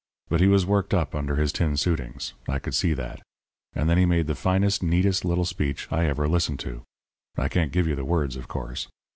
But 0.29 0.41
he 0.41 0.47
was 0.47 0.65
worked 0.65 0.95
up 0.95 1.13
under 1.13 1.35
his 1.35 1.53
tin 1.53 1.77
suitings; 1.77 2.33
I 2.49 2.57
could 2.57 2.73
see 2.73 2.95
that. 2.95 3.21
And 3.75 3.87
then 3.87 3.99
he 3.99 4.07
made 4.07 4.25
the 4.25 4.33
finest, 4.33 4.81
neatest 4.81 5.23
little 5.25 5.45
speech 5.45 5.87
I 5.91 6.05
ever 6.07 6.27
listened 6.27 6.59
to. 6.61 6.81
I 7.37 7.47
can't 7.47 7.71
give 7.71 7.85
you 7.87 7.93
the 7.95 8.03
words, 8.03 8.35
of 8.35 8.47
course. 8.47 8.87